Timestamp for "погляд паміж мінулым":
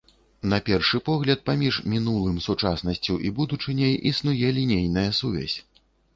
1.09-2.39